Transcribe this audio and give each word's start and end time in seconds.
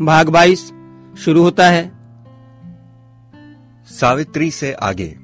भाग 0.00 0.28
बाईस, 0.28 0.60
शुरू 1.18 1.42
होता 1.42 1.68
है। 1.68 1.92
सावित्री 3.86 4.50
से 4.50 4.72
आगे। 4.72 5.16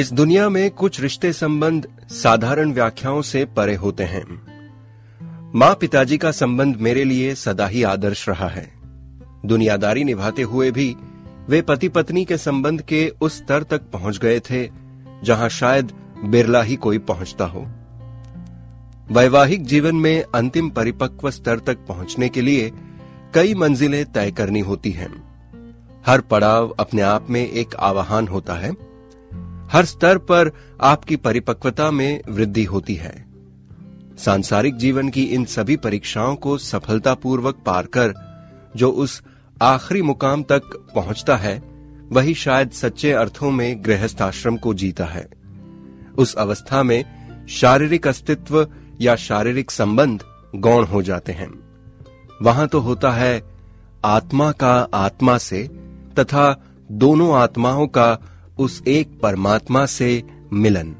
इस 0.00 0.12
दुनिया 0.12 0.48
में 0.48 0.70
कुछ 0.70 1.00
रिश्ते 1.00 1.32
संबंध 1.32 1.88
साधारण 2.10 2.72
व्याख्याओं 2.72 3.22
से 3.22 3.44
परे 3.44 3.74
होते 3.74 4.04
हैं। 4.04 4.22
माँ 5.54 5.74
पिताजी 5.74 6.18
का 6.18 6.30
संबंध 6.30 6.76
मेरे 6.76 7.04
लिए 7.04 7.34
सदा 7.34 7.66
ही 7.66 7.82
आदर्श 7.82 8.28
रहा 8.28 8.48
है। 8.48 8.72
दुनियादारी 9.46 10.04
निभाते 10.04 10.42
हुए 10.42 10.70
भी 10.70 10.96
वे 11.48 11.62
पति 11.62 11.88
पत्नी 11.88 12.24
के 12.24 12.36
संबंध 12.36 12.82
के 12.82 13.12
उस 13.20 13.36
स्तर 13.36 13.62
तक 13.62 13.82
पहुँच 13.82 14.18
गए 14.18 14.40
थे 14.40 14.70
जहाँ 15.24 15.48
शायद 15.48 15.92
बिरला 16.24 16.62
ही 16.62 16.76
कोई 16.76 16.98
पहुँचता 16.98 17.44
हो। 17.44 17.68
वैवाहिक 19.12 19.64
जीवन 19.64 19.96
में 19.96 20.24
अंतिम 20.34 20.70
परिपक्व 20.70 21.30
स्तर 21.30 21.58
तक 21.58 21.78
पहुँचने 21.78 22.28
के 22.28 22.42
लिए 22.42 22.72
कई 23.34 23.54
मंजिलें 23.54 24.12
तय 24.12 24.30
करनी 24.30 24.60
होती 24.60 24.90
हैं। 24.90 25.10
हर 26.06 26.20
पड़ाव 26.20 26.68
अपने 26.68 27.02
आप 27.02 27.30
में 27.30 27.50
एक 27.50 27.74
आवाहन 27.74 28.28
होता 28.28 28.54
है। 28.54 28.70
हर 29.72 29.84
स्तर 29.84 30.18
पर 30.18 30.50
आपकी 30.80 31.16
परिपक्वता 31.16 31.90
में 31.90 32.20
वृद्धि 32.28 32.64
होती 32.64 32.94
है। 32.94 33.26
सांसारिक 34.18 34.76
जीवन 34.76 35.08
की 35.08 35.22
इन 35.22 35.44
सभी 35.44 35.76
परीक्षाओं 35.76 36.36
को 36.36 36.58
सफलतापूर्वक 36.58 37.56
पार 37.66 37.86
कर 37.86 38.14
जो 38.76 38.90
उस 38.90 39.22
आखिरी 39.62 40.02
मुकाम 40.02 40.42
तक 40.42 40.88
पहुँचता 40.94 41.36
है, 41.36 41.62
वही 42.12 42.34
शायद 42.34 42.70
सच्चे 42.70 43.12
अर्थों 43.12 43.50
में 43.50 43.84
गृहस्थाश्रम 43.84 44.56
को 44.56 44.74
जीता 44.74 45.04
है। 45.04 45.28
उस 46.18 46.34
अवस्था 46.34 46.82
में 46.82 47.04
शारीरिक 47.48 48.06
अस्तित्व 48.06 48.68
या 49.00 49.16
शारीरिक 49.16 49.70
संबंध 49.70 50.24
गौण 50.54 50.84
हो 50.84 51.02
जाते 51.02 51.32
हैं। 51.32 51.50
वहाँ 52.42 52.68
तो 52.68 52.80
होता 52.80 53.12
है 53.12 53.42
आत्मा 54.04 54.52
का 54.52 54.88
आत्मा 54.94 55.38
से 55.38 55.62
तथा 56.18 56.64
दोनों 56.92 57.34
आत्माओं 57.34 57.86
का 57.86 58.18
उस 58.58 58.82
एक 58.86 59.20
परमात्मा 59.20 59.86
से 59.86 60.22
मिलन। 60.52 60.94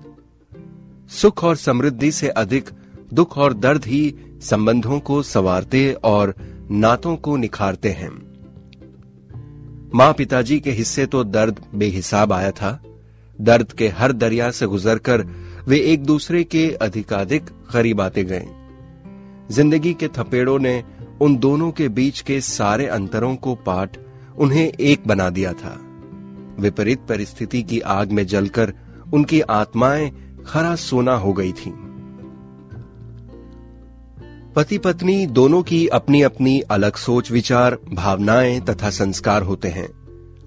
सुख 1.09 1.45
और 1.45 1.57
समृद्धि 1.57 2.12
से 2.12 2.29
अधिक 2.29 2.71
दुख 3.12 3.39
और 3.39 3.55
दर्द 3.55 3.84
ही 3.84 4.15
संबंधों 4.43 5.01
को 5.01 5.23
सवारते 5.23 5.93
और 5.93 6.34
नातों 6.71 7.17
को 7.17 7.37
निखारते 7.37 7.91
हैं। 7.91 8.11
माँ 9.95 10.12
पिताजी 10.12 10.61
के 10.61 10.71
हिस्से 10.71 11.06
तो 11.06 11.25
दर्द 11.25 11.61
बेहिसाब 11.75 12.33
आया 12.33 12.51
था। 12.51 12.83
दर्द 13.41 13.73
के 13.73 13.89
हर 13.89 14.12
दरिया 14.12 14.51
से 14.51 14.67
गुजरकर 14.67 15.23
वे 15.69 15.79
एक 15.79 16.05
दूसरे 16.05 16.45
के 16.45 16.71
अधिकाधिक 16.71 17.51
करीब 17.73 18.01
आते 18.01 18.25
गए। 18.25 18.47
ज़िंदगी 19.51 19.95
के 19.95 20.09
थपेड़ों 20.09 20.59
ने 20.59 20.85
उन 21.21 21.37
दोनों 21.37 21.71
के 21.71 21.89
बीच 21.89 22.21
के 22.21 22.41
सारे 22.41 22.87
अंतरों 22.87 23.37
को 23.37 23.55
पाट 23.55 23.97
उन्हें 24.39 24.73
एक 24.73 25.07
बना 25.07 25.31
दिया 25.31 25.53
था। 25.53 25.79
विपरीत 26.59 26.99
परिस्थिति 26.99 27.63
की 27.63 27.81
आग 27.81 28.13
में 28.13 28.27
जलकर 28.27 28.73
उनकी 29.15 29.41
आत्माएँ 29.41 30.13
खरा 30.47 30.75
सोना 30.77 31.15
हो 31.15 31.33
गई 31.33 31.53
थीं। 31.53 31.73
पति 34.57 34.79
पत्नी 34.79 35.27
दोनों 35.27 35.63
की 35.63 35.87
अपनी 35.87 36.23
अपनी 36.23 36.61
अलग 36.61 36.97
सोच, 36.97 37.31
विचार, 37.31 37.79
भावनाएँ 37.93 38.61
तथा 38.61 38.91
संस्कार 38.91 39.43
होते 39.43 39.69
हैं। 39.69 39.89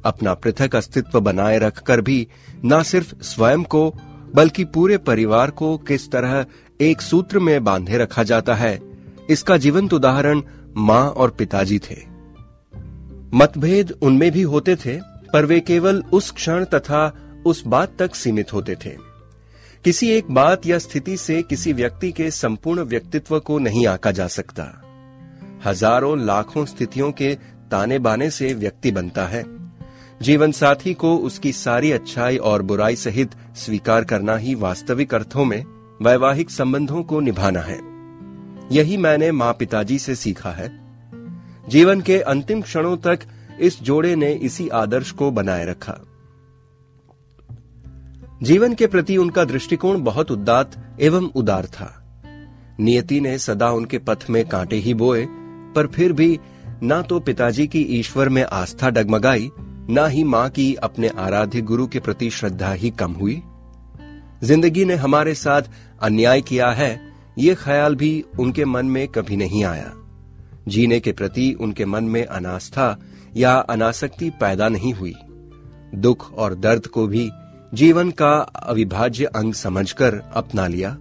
अपना 0.05 0.33
पृथक 0.33 0.75
अस्तित्व 0.75 1.21
बनाए 1.21 1.59
रखकर 1.59 2.01
भी 2.01 2.27
न 2.65 2.83
सिर्फ़ 2.83 3.15
स्वयं 3.21 3.63
को 3.63 3.95
बल्कि 4.33 4.63
पूरे 4.65 4.97
परिवार 4.97 5.51
को 5.51 5.77
किस 5.77 6.11
तरह 6.11 6.45
एक 6.79 7.01
सूत्र 7.01 7.39
में 7.39 7.63
बांधे 7.63 7.97
रखा 7.97 8.23
जाता 8.23 8.55
है, 8.55 8.79
इसका 9.29 9.57
जीवंत 9.57 9.93
उदाहरण 9.93 10.41
माँ 10.77 11.09
और 11.09 11.31
पिताजी 11.31 11.79
थे। 11.79 11.97
मतभेद 13.33 13.91
उनमें 14.01 14.31
भी 14.31 14.41
होते 14.41 14.75
थे, 14.75 14.99
पर 15.33 15.45
वे 15.45 15.59
केवल 15.59 16.03
उस 16.13 16.31
क्षण 16.31 16.65
तथा 16.65 17.11
उस 17.45 17.63
बात 17.67 17.95
तक 17.99 18.15
सीमित 18.15 18.53
होते 18.53 18.75
थे। 18.75 18.95
किसी 19.85 20.09
एक 20.09 20.31
बात 20.31 20.65
या 20.65 20.77
स्थिति 20.79 21.17
से 21.17 21.41
किसी 21.41 21.73
व्यक्ति 21.73 22.11
के 22.11 22.31
संपूर्ण 22.31 22.83
व्यक्तित्व 22.83 23.39
को 23.39 23.59
नहीं 23.59 23.87
आका 23.87 24.11
जा 24.11 24.27
सकता। 24.27 24.63
हज़ारों 25.65 26.17
लाखों 26.19 26.65
स्थितियों 26.65 27.11
के 27.11 27.33
ताने 27.71 27.99
बाने 27.99 28.29
से 28.29 28.53
व्यक्ति 28.53 28.91
बनता 28.91 29.25
है। 29.25 29.43
जीवन 30.21 30.51
साथी 30.51 30.93
को 30.93 31.17
उसकी 31.17 31.51
सारी 31.51 31.91
अच्छाई 31.91 32.37
और 32.37 32.61
बुराई 32.61 32.95
सहित 32.95 33.31
स्वीकार 33.55 34.03
करना 34.03 34.35
ही 34.35 34.55
वास्तविक 34.55 35.13
अर्थों 35.13 35.45
में 35.45 35.65
वैवाहिक 36.01 36.49
संबंधों 36.49 37.03
को 37.03 37.19
निभाना 37.19 37.59
है। 37.59 37.79
यही 38.71 38.97
मैंने 38.97 39.31
माँ 39.31 39.53
पिताजी 39.53 39.99
से 39.99 40.15
सीखा 40.15 40.51
है। 40.51 40.69
जीवन 41.69 42.01
के 42.01 42.19
अंतिम 42.19 42.61
क्षणों 42.61 42.97
तक 42.97 43.19
इस 43.59 43.81
जोड़े 43.81 44.15
ने 44.15 44.31
इसी 44.33 44.69
आदर्श 44.69 45.11
को 45.11 45.31
बनाए 45.31 45.65
रखा। 45.65 45.97
जीवन 48.43 48.73
के 48.73 48.87
प्रति 48.87 49.17
उनका 49.17 49.43
दृष्टिकोण 49.43 50.01
बहुत 50.01 50.31
उदात 50.31 50.97
एवं 51.01 51.29
उदार 51.35 51.65
था। 51.65 52.01
नियति 52.79 53.19
ने 53.21 53.37
सदा 53.37 53.71
उनके 53.71 53.97
पथ 53.97 54.25
में 54.29 54.47
कांटे 54.47 54.75
ही 54.75 54.93
बोए, 54.93 55.25
पर 55.75 55.87
फिर 55.87 56.13
भी 56.13 56.39
ना 56.83 57.01
तो 57.01 57.19
पिताजी 57.19 57.67
की 57.67 57.81
ईश्वर 57.81 58.29
में 58.29 58.43
आस्था 58.43 58.89
डगमगाई 58.89 59.51
ना 59.89 60.05
ही 60.07 60.23
माँ 60.23 60.49
की 60.49 60.73
अपने 60.75 61.07
आराध्य 61.07 61.61
गुरु 61.61 61.87
के 61.87 61.99
प्रति 61.99 62.29
श्रद्धा 62.29 62.71
ही 62.71 62.89
कम 62.91 63.11
हुई। 63.11 63.41
ज़िंदगी 64.43 64.85
ने 64.85 64.95
हमारे 64.95 65.33
साथ 65.35 65.61
अन्याय 66.01 66.41
किया 66.41 66.69
है, 66.69 66.99
ये 67.37 67.55
ख्याल 67.55 67.95
भी 67.95 68.23
उनके 68.39 68.65
मन 68.65 68.85
में 68.85 69.07
कभी 69.07 69.35
नहीं 69.37 69.63
आया। 69.63 69.91
जीने 70.67 70.99
के 70.99 71.11
प्रति 71.11 71.51
उनके 71.53 71.85
मन 71.85 72.03
में 72.03 72.25
अनास्था 72.25 72.97
या 73.37 73.53
अनासक्ति 73.55 74.29
पैदा 74.29 74.69
नहीं 74.69 74.93
हुई। 74.93 75.13
दुख 75.95 76.31
और 76.33 76.55
दर्द 76.55 76.87
को 76.87 77.07
भी 77.07 77.29
जीवन 77.73 78.11
का 78.11 78.33
अविभाज्य 78.41 79.25
अंग 79.25 79.53
समझकर 79.53 80.21
अपना 80.33 80.67
लिया। 80.67 80.97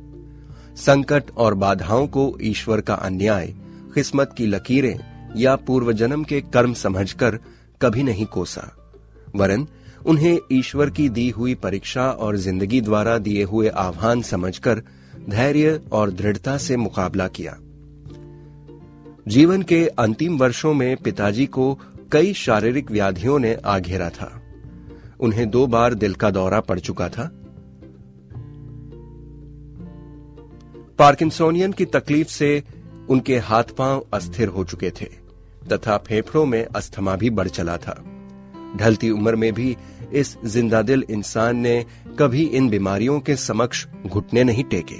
संकट 0.77 1.31
और 1.37 1.55
बाधाओं 1.55 2.07
को 2.07 2.37
ईश्वर 2.43 2.81
का 2.81 2.95
अन्याय, 2.95 3.55
किस्मत 3.95 4.35
की 4.39 4.47
लकीरें 4.47 4.99
या 5.37 5.57
पूर्व 5.57 5.93
जन्म 5.93 6.25
के 6.25 6.41
कर्म 6.41 6.73
समझकर 6.75 7.39
कभी 7.85 8.03
नहीं 8.03 8.27
कोसा। 8.27 8.71
वरन 9.37 9.67
उन्हें 10.07 10.39
ईश्वर 10.53 10.91
की 10.91 11.09
दी 11.09 11.29
हुई 11.31 11.55
परीक्षा 11.55 12.11
और 12.11 12.37
ज़िंदगी 12.37 12.81
द्वारा 12.81 13.19
दिए 13.19 13.45
हुए 13.45 13.69
आह्वान 13.69 14.23
समझकर 14.23 14.83
धैर्य 15.29 15.81
और 15.93 16.11
दृढ़ता 16.11 16.57
से 16.59 16.77
मुकाबला 16.77 17.29
किया। 17.29 17.57
जीवन 19.29 19.63
के 19.63 19.87
अंतिम 19.87 20.39
वर्षों 20.39 20.75
में 20.75 20.97
पिताजी 20.97 21.47
को 21.47 21.79
कई 22.13 22.33
शारीरिक 22.33 22.91
व्याधियों 22.91 23.39
ने 23.39 23.55
आ 23.55 23.79
घेरा 23.79 24.11
था। 24.11 24.43
उन्हें 25.21 25.51
दो 25.51 25.67
बार 25.67 25.95
दिल 25.95 26.15
का 26.15 26.31
दौरा 26.31 26.61
पड़ 26.61 26.79
चुका 26.79 27.09
था। 27.09 27.31
पार्किंसोनियन 30.99 31.73
की 31.73 31.85
तकलीफ़ 31.85 32.29
से 32.29 32.63
उनके 33.09 33.39
हाथ 33.39 33.75
पाँव 33.79 34.07
अस्थिर 34.15 34.49
हो 34.49 34.65
चुके 34.65 34.91
थे। 34.91 35.24
तथा 35.73 35.97
फेफड़ों 35.99 36.45
में 36.47 36.65
अस्थमा 36.67 37.17
भी 37.17 37.31
बढ़ 37.31 37.49
चला 37.49 37.77
था। 37.77 38.03
ढलती 38.77 39.11
उम्र 39.11 39.37
में 39.37 39.53
भी 39.53 39.77
इस 40.13 40.37
ज़िंदा 40.45 40.83
दिल 40.83 41.05
इंसान 41.11 41.57
ने 41.57 41.85
कभी 42.19 42.43
इन 42.43 42.69
बीमारियों 42.69 43.21
के 43.21 43.37
समक्ष 43.37 43.87
घुटने 44.07 44.45
नहीं 44.45 44.65
टेके। 44.65 44.97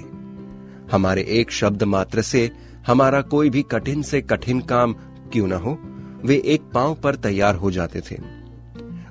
हमारे 0.93 1.23
एक 1.31 1.51
शब्द 1.51 1.83
मात्र 1.83 2.23
से 2.23 2.51
हमारा 2.87 3.21
कोई 3.23 3.51
भी 3.51 3.63
कठिन 3.63 4.03
से 4.03 4.21
कठिन 4.23 4.61
काम 4.61 4.93
क्यों 5.33 5.47
न 5.47 5.53
हो, 5.53 5.79
वे 6.25 6.43
एक 6.45 6.63
पाँव 6.75 6.95
पर 6.95 7.15
तैयार 7.15 7.55
हो 7.55 7.71
जाते 7.71 8.01
थे। 8.01 8.17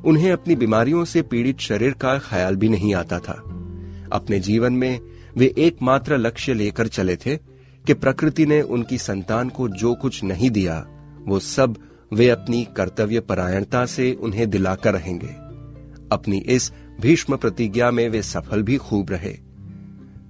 उन्हें 0.06 0.32
अपनी 0.32 0.56
बीमारियों 0.56 1.06
से 1.06 1.22
पीड़ित 1.22 1.60
शरीर 1.60 1.94
का 1.94 2.18
ख्याल 2.20 2.56
भी 2.56 2.70
नहीं 2.70 2.94
आता 2.96 3.20
था। 3.20 3.34
अपने 4.12 4.40
जीवन 4.40 4.74
में 4.74 5.00
वे 5.38 5.54
एकमात्र 5.58 6.18
लक्ष्य 6.18 6.54
लेकर 6.54 6.88
चले 6.88 7.16
थे 7.16 7.36
कि 7.86 7.94
प्रकृति 7.94 8.46
ने 8.46 8.62
उनकी 8.62 8.98
संतान 8.98 9.50
को 9.50 9.68
जो 9.70 9.94
कुछ 9.96 10.24
नहीं 10.24 10.50
दिया 10.52 10.76
वो 11.28 11.40
सब 11.40 11.78
वे 12.14 12.30
अपनी 12.30 12.68
कर्तव्य 12.78 13.20
परायणता 13.20 13.86
से 13.86 14.14
उन्हें 14.14 14.50
दिलाकर 14.50 14.94
रहेंगे। 14.94 15.36
अपनी 16.12 16.38
इस 16.38 16.72
भीष्म 17.02 17.38
प्रतिज्ञा 17.38 17.92
में 17.92 18.10
वे 18.10 18.22
सफल 18.22 18.64
भी 18.64 18.78
खूब 18.78 19.10
रहे। 19.10 19.38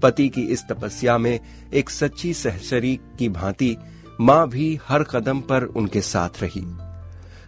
पति 0.02 0.30
की 0.30 0.42
इस 0.42 0.64
तपस्या 0.70 1.18
में 1.18 1.40
एक 1.74 1.90
सच्ची 1.90 2.34
सहचरी 2.34 3.00
की 3.20 3.30
भांति 3.30 3.78
माँ 4.22 4.50
भी 4.50 4.80
हर 4.88 5.04
कदम 5.04 5.42
पर 5.42 5.64
उनके 5.64 6.02
साथ 6.02 6.30
रही। 6.42 6.62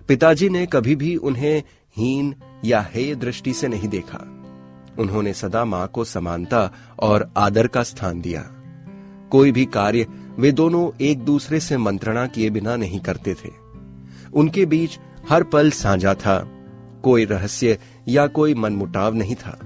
पिताजी 0.08 0.50
ने 0.50 0.66
कभी 0.66 0.96
भी 0.96 1.16
उन्हें 1.16 1.64
हीन 1.98 2.36
या 2.66 2.90
हेय 2.94 3.16
दृष्टि 3.16 3.54
से 3.54 3.68
नहीं 3.68 3.88
देखा। 3.88 4.18
उन्होंने 5.00 5.34
सदा 5.34 5.66
माँ 5.66 5.88
को 5.88 6.04
समानता 6.04 6.72
और 7.00 7.34
आदर 7.38 7.68
का 7.68 7.84
स्थान 7.84 8.22
दिया। 8.22 8.42
कोई 9.32 9.52
भी 9.52 9.66
कार्य 9.66 10.06
वे 10.40 10.52
दोनों 10.52 10.90
एक 11.02 11.20
दूसरे 11.20 11.60
से 11.60 11.78
मंत्रणा 11.78 12.28
किए 12.28 12.50
बिना 12.50 12.76
नहीं 12.76 13.00
करते 13.00 13.34
थे। 13.34 13.52
उनके 14.34 14.66
बीच 14.66 15.00
हर 15.30 15.44
पल 15.44 15.72
साझा 15.72 16.14
था, 16.14 16.38
कोई 17.04 17.26
रहस्य 17.26 17.78
या 18.08 18.28
कोई 18.28 18.54
मनमुटाव 18.54 19.14
नहीं 19.14 19.36
था। 19.36 19.60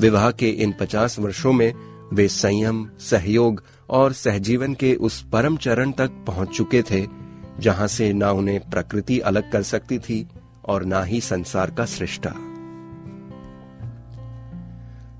विवाह 0.00 0.30
के 0.30 0.48
इन 0.48 0.74
पचास 0.80 1.18
वर्षों 1.18 1.52
में 1.52 1.72
वे 2.12 2.28
संयम, 2.28 2.88
सहयोग 3.00 3.62
और 3.90 4.12
सहजीवन 4.12 4.74
के 4.74 4.94
उस 4.94 5.22
परम 5.32 5.56
चरण 5.56 5.92
तक 5.92 6.24
पहुँच 6.26 6.48
चुके 6.48 6.82
थे, 6.82 7.06
जहाँ 7.60 7.86
से 7.86 8.12
ना 8.12 8.30
उन्हें 8.30 8.60
प्रकृति 8.70 9.18
अलग 9.18 9.52
कर 9.52 9.62
सकती 9.62 9.98
थी 9.98 10.26
और 10.64 10.84
ना 10.84 11.02
ही 11.02 11.20
संसार 11.20 11.70
का 11.70 11.84
सृष्टा। 11.84 12.34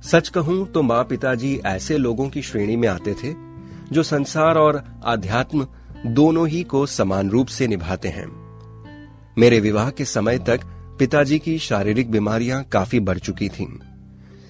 सच 0.02 0.28
कहूँ 0.28 0.66
तो 0.66 0.82
माँ 0.82 1.04
पिताजी 1.04 1.60
ऐसे 1.66 1.98
लोगों 1.98 2.28
की 2.28 2.42
श्रेणी 2.42 2.76
में 2.76 2.88
आते 2.88 3.14
थे 3.14 3.51
जो 3.92 4.02
संसार 4.02 4.58
और 4.58 4.82
आध्यात्म 5.04 5.66
दोनों 6.06 6.48
ही 6.48 6.62
को 6.62 6.86
समान 6.86 7.30
रूप 7.30 7.46
से 7.46 7.66
निभाते 7.66 8.08
हैं। 8.08 8.26
मेरे 9.38 9.60
विवाह 9.60 9.90
के 9.90 10.04
समय 10.04 10.38
तक 10.38 10.60
पिताजी 10.98 11.38
की 11.38 11.58
शारीरिक 11.58 12.10
बीमारियाँ 12.10 12.62
काफ़ी 12.64 13.00
बढ़ 13.00 13.18
चुकी 13.18 13.48
थीं। 13.48 13.66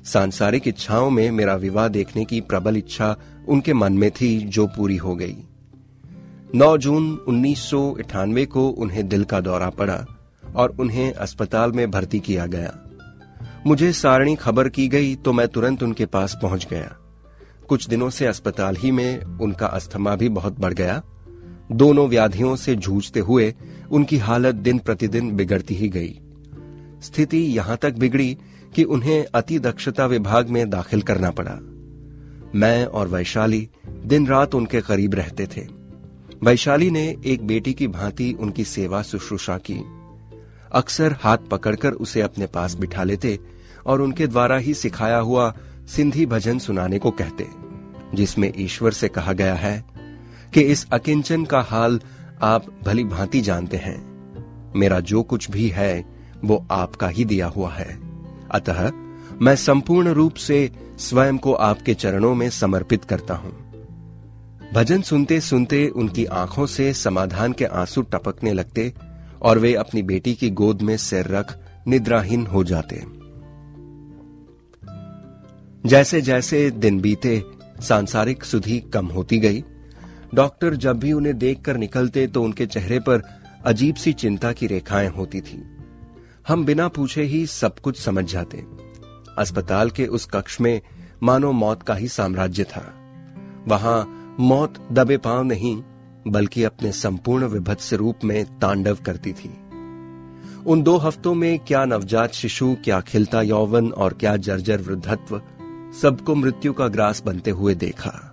सांसारिक 0.05 0.69
इच्छाओं 0.69 1.11
में 1.11 1.31
मेरा 1.31 1.55
विवाह 1.55 1.89
देखने 1.89 2.25
की 2.25 2.41
प्रबल 2.41 2.77
इच्छा 2.77 3.17
उनके 3.49 3.73
मन 3.73 3.93
में 3.93 4.11
थी, 4.11 4.39
जो 4.39 4.67
पूरी 4.67 4.97
हो 4.97 5.15
गई। 5.17 5.37
9 6.55 6.77
जून 6.77 7.13
उन्नीस 7.29 7.59
सौ 7.59 7.91
अट्ठानवे 7.93 8.47
को 8.47 8.69
उन्हें 8.69 9.09
दिल 9.09 9.25
का 9.25 9.41
दौरा 9.41 9.71
पड़ा 9.71 10.05
और 10.57 10.77
उन्हें 10.81 11.13
अस्पताल 11.13 11.73
में 11.73 11.91
भर्ती 11.91 12.21
किया 12.21 12.47
गया। 12.47 12.75
मुझे 13.67 13.93
सारणी 13.93 14.35
खबर 14.37 14.69
की 14.69 14.89
गई 14.89 15.15
तो 15.15 15.33
मैं 15.33 15.49
तुरंत 15.49 15.83
उनके 15.83 16.07
पास 16.07 16.39
पहुँच 16.43 16.67
गया। 16.71 16.97
कुछ 17.69 17.89
दिनों 17.89 18.11
से 18.11 18.27
अस्पताल 18.27 18.77
ही 18.77 18.91
में 18.91 19.25
उनका 19.25 19.67
अस्थमा 19.67 20.17
भी 20.17 20.29
बहुत 20.29 20.61
बढ़ 20.61 20.73
गया। 20.73 21.03
दोनों 21.73 22.09
व्याधियों 22.09 22.57
से 22.57 22.75
जूझते 22.77 23.21
हुए 23.21 23.55
उनकी 23.91 24.19
हालत 24.19 24.55
दिन 24.55 24.79
प्रतिदिन 24.79 25.31
बिगड़ती 25.37 25.75
ही 25.75 25.89
गई। 25.89 26.21
स्थिति 27.03 27.39
यहाँ 27.39 27.77
तक 27.77 27.93
बिगड़ी 27.93 28.39
कि 28.75 28.85
उन्हें 28.85 29.27
अति 29.35 29.59
दक्षता 29.59 30.07
विभाग 30.07 30.49
में 30.49 30.71
दाखिल 30.71 31.03
करना 31.03 31.31
पड़ा। 31.31 31.59
मैं 32.59 32.85
और 32.85 33.09
वैशाली 33.09 33.69
दिन 33.89 34.27
रात 34.27 34.55
उनके 34.55 34.81
करीब 34.81 35.15
रहते 35.15 35.47
थे। 35.47 35.67
वैशाली 36.43 36.91
ने 36.91 37.17
एक 37.27 37.47
बेटी 37.47 37.73
की 37.73 37.89
भांति 37.89 38.37
उनकी 38.41 38.65
सेवा 38.65 39.03
शुश्रूषा 39.03 39.59
की। 39.59 39.85
अक्सर 40.73 41.13
हाथ 41.13 41.39
पकड़कर 41.51 41.93
उसे 41.93 42.21
अपने 42.21 42.47
पास 42.47 42.75
बिठा 42.75 43.03
लेते 43.03 43.39
और 43.87 44.01
उनके 44.01 44.27
द्वारा 44.27 44.57
ही 44.57 44.75
सिखाया 44.75 45.19
हुआ 45.19 45.55
सिंधी 45.89 46.27
भजन 46.27 46.59
सुनाने 46.59 46.99
को 46.99 47.11
कहते, 47.11 47.47
जिसमें 48.15 48.53
ईश्वर 48.57 48.93
से 48.93 49.09
कहा 49.09 49.33
गया 49.33 49.55
है 49.55 49.85
कि 50.55 50.61
इस 50.61 50.87
अकिंचन 50.93 51.45
का 51.45 51.61
हाल 51.61 52.01
आप 52.43 52.67
भली 52.85 53.05
भांति 53.05 53.41
जानते 53.41 53.77
हैं। 53.77 54.13
मेरा 54.77 55.01
जो 55.01 55.23
कुछ 55.23 55.51
भी 55.51 55.69
है, 55.69 56.05
वो 56.45 56.67
आपका 56.71 57.09
ही 57.09 57.25
दिया 57.25 57.47
हुआ 57.47 57.73
है। 57.73 57.99
अतः 58.51 58.91
मैं 59.41 59.57
संपूर्ण 59.57 60.09
रूप 60.09 60.35
से 60.35 60.73
स्वयं 60.99 61.39
को 61.39 61.53
आपके 61.53 61.95
चरणों 61.95 62.35
में 62.35 62.51
समर्पित 62.51 63.05
करता 63.05 63.35
हूँ। 63.35 63.63
भजन 64.75 65.03
सुनते 65.03 65.41
सुनते 65.41 65.89
उनकी 65.89 66.25
आँखों 66.25 66.67
से 66.67 66.93
समाधान 66.93 67.53
के 67.53 67.65
आँसू 67.65 68.03
टपकने 68.03 68.53
लगते 68.53 68.95
और 69.43 69.59
वे 69.59 69.75
अपनी 69.75 70.03
बेटी 70.03 70.35
की 70.35 70.51
गोद 70.51 70.83
में 70.83 70.97
सिर 70.97 71.27
रख 71.27 71.59
निद्राहीन 71.87 72.47
हो 72.47 72.65
जाते। 72.65 73.22
जैसे 75.87 76.21
जैसे 76.21 76.71
दिन 76.71 77.01
बीते, 77.01 77.43
सांसारिक 77.81 78.45
सुधी 78.45 78.81
कम 78.81 79.07
होती 79.07 79.39
गई। 79.39 79.65
डॉक्टर 80.35 80.75
जब 80.75 80.99
भी 80.99 81.13
उन्हें 81.13 81.39
देखकर 81.39 81.77
निकलते 81.77 82.27
तो 82.27 82.43
उनके 82.43 82.67
चेहरे 82.67 82.99
पर 82.99 83.23
अजीब 83.65 83.95
सी 83.95 84.13
चिंता 84.13 84.53
की 84.53 84.67
रेखाएँ 84.67 85.09
होती 85.09 85.41
थी। 85.41 85.63
हम 86.49 86.65
बिना 86.65 86.89
पूछे 86.89 87.23
ही 87.23 87.47
सब 87.47 87.79
कुछ 87.79 88.01
समझ 88.01 88.25
जाते। 88.25 88.65
अस्पताल 89.39 89.91
के 89.91 90.07
उस 90.07 90.27
कक्ष 90.27 90.61
में 90.61 90.81
मानो 91.23 91.53
मौत 91.53 91.83
का 91.83 91.95
ही 91.95 92.09
साम्राज्य 92.09 92.65
था। 92.65 92.93
वहाँ 93.69 94.37
मौत 94.41 94.89
दबे 94.93 95.17
पाँव 95.17 95.43
नहीं, 95.43 95.83
बल्कि 96.29 96.65
अपने 96.65 96.93
संपूर्ण 96.93 97.47
विभत्स 97.47 97.93
रूप 97.95 98.19
में 98.25 98.45
तांडव 98.45 98.99
करती 99.07 99.33
थी। 99.33 99.59
उन 100.67 100.83
दो 100.83 100.97
हफ्तों 100.97 101.35
में 101.35 101.59
क्या 101.59 101.85
नवजात 101.85 102.33
शिशु, 102.33 102.77
क्या 102.85 103.01
खिलता 103.01 103.43
यौवन 103.43 103.89
और 103.89 104.15
क्या 104.15 104.37
जर्जर 104.37 104.81
वृद्धत्व 104.81 105.43
सबको 106.01 106.35
मृत्यु 106.35 106.73
का 106.73 106.89
ग्रास 106.89 107.23
बनते 107.27 107.51
हुए 107.51 107.75
देखा। 107.75 108.29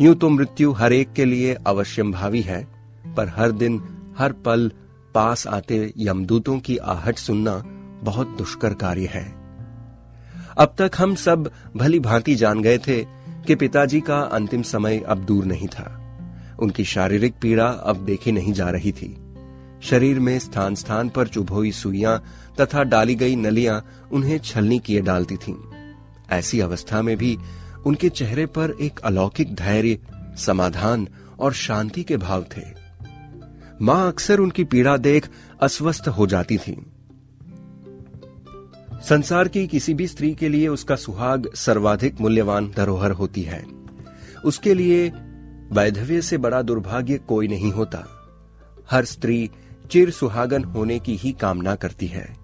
यूँ 0.00 0.14
तो 0.14 0.28
मृत्यु 0.28 0.72
हर 0.72 0.92
एक 0.92 1.12
के 1.12 1.24
लिए 1.24 1.54
अवश्यम 1.54 2.12
भावी 2.12 2.40
है, 2.40 2.68
पर 3.16 3.28
हर 3.28 3.52
दिन, 3.52 3.82
हर 4.18 4.32
पल 4.32 4.72
पास 5.14 5.46
आते 5.46 5.92
यमदूतों 5.98 6.58
की 6.58 6.76
आहट 6.76 7.18
सुनना 7.18 7.62
बहुत 8.02 8.28
दुष्कर 8.28 8.74
कार्य 8.74 9.06
है। 9.06 9.40
अब 10.58 10.74
तक 10.78 10.90
हम 10.98 11.14
सब 11.14 11.50
भली 11.76 11.98
भांति 11.98 12.34
जान 12.34 12.62
गए 12.62 12.78
थे 12.78 13.04
कि 13.46 13.54
पिताजी 13.54 14.00
का 14.00 14.20
अंतिम 14.20 14.62
समय 14.62 14.98
अब 14.98 15.18
दूर 15.18 15.44
नहीं 15.44 15.68
था। 15.68 15.96
उनकी 16.60 16.84
शारीरिक 16.84 17.34
पीड़ा 17.42 17.66
अब 17.66 17.96
देखी 17.96 18.32
नहीं 18.32 18.52
जा 18.52 18.70
रही 18.70 18.92
थी। 18.92 19.16
शरीर 19.82 20.20
में 20.20 20.38
स्थान 20.38 20.74
स्थान 20.74 21.08
पर 21.08 21.28
चुभोई 21.28 21.72
सुइयाँ 21.72 22.24
तथा 22.60 22.82
डाली 22.82 23.14
गई 23.14 23.36
नलियाँ 23.36 23.84
उन्हें 24.12 24.38
छलनी 24.38 24.78
किए 24.78 25.00
डालती 25.00 25.36
थीं। 25.36 25.69
ऐसी 26.32 26.60
अवस्था 26.60 27.02
में 27.02 27.16
भी 27.16 27.38
उनके 27.86 28.08
चेहरे 28.08 28.46
पर 28.46 28.76
एक 28.80 29.00
अलौकिक 29.00 29.54
धैर्य, 29.54 29.98
समाधान 30.36 31.08
और 31.40 31.52
शांति 31.52 32.02
के 32.02 32.16
भाव 32.16 32.44
थे। 32.56 32.80
माँ 33.82 34.08
अक्सर 34.08 34.38
उनकी 34.38 34.64
पीड़ा 34.64 34.96
देख 34.96 35.28
अस्वस्थ 35.62 36.08
हो 36.08 36.26
जाती 36.26 36.58
थी। 36.58 36.92
संसार 39.08 39.48
की 39.48 39.66
किसी 39.66 39.94
भी 39.94 40.06
स्त्री 40.06 40.34
के 40.34 40.48
लिए 40.48 40.68
उसका 40.68 40.96
सुहाग 40.96 41.54
सर्वाधिक 41.54 42.20
मूल्यवान 42.20 42.72
धरोहर 42.76 43.10
होती 43.10 43.42
है। 43.42 43.66
उसके 44.44 44.74
लिए 44.74 45.08
वैधव्य 45.72 46.22
से 46.22 46.38
बड़ा 46.38 46.62
दुर्भाग्य 46.62 47.18
कोई 47.18 47.48
नहीं 47.48 47.72
होता। 47.72 48.04
हर 48.90 49.04
स्त्री 49.04 49.50
चिर 49.90 50.10
सुहागन 50.10 50.64
होने 50.64 50.98
की 50.98 51.16
ही 51.16 51.32
कामना 51.32 51.74
करती 51.74 52.06
है। 52.06 52.39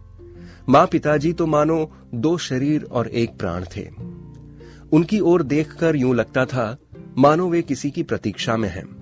माँ 0.69 0.87
पिताजी 0.87 1.33
तो 1.33 1.47
मानो 1.47 1.93
दो 2.15 2.39
शरीर 2.39 2.83
और 2.83 3.09
एक 3.09 3.39
प्राण 3.39 3.65
थे। 3.77 3.89
उनकी 4.93 5.21
ओर 5.21 5.43
देखकर 5.43 5.97
यूँ 5.97 6.15
लगता 6.15 6.45
था, 6.45 6.77
मानो 7.19 7.49
वे 7.49 7.63
किसी 7.63 7.91
की 7.91 8.03
प्रतीक्षा 8.03 8.57
में 8.57 8.69
हैं। 8.69 8.97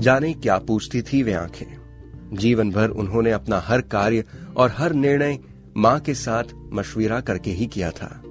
जाने 0.00 0.34
क्या 0.34 0.58
पूछती 0.58 1.02
थी 1.02 1.22
वे 1.22 1.32
आँखें। 1.32 1.76
जीवन 2.32 2.70
भर 2.70 2.88
उन्होंने 2.88 3.30
अपना 3.30 3.60
हर 3.60 3.80
कार्य 3.80 4.24
और 4.56 4.74
हर 4.78 4.92
निर्णय 4.92 5.38
माँ 5.76 6.00
के 6.00 6.14
साथ 6.14 6.44
मशविरा 6.72 7.20
करके 7.20 7.50
ही 7.50 7.66
किया 7.66 7.90
था। 7.90 8.22